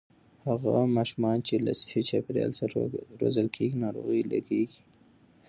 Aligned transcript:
هغه 0.47 0.73
ماشومان 0.97 1.37
چې 1.47 1.55
له 1.65 1.71
صحي 1.81 2.01
چاپېريال 2.09 2.51
سره 2.61 2.75
روزل 3.19 3.47
کېږي، 3.55 3.79
ناروغۍ 3.85 4.21
لږېږي. 4.31 4.81